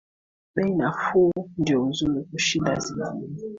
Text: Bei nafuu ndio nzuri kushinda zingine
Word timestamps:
Bei 0.55 0.67
nafuu 0.77 1.33
ndio 1.57 1.79
nzuri 1.89 2.21
kushinda 2.31 2.75
zingine 2.79 3.41